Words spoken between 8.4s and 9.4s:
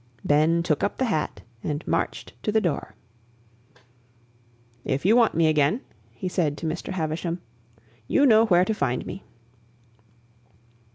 where to find me."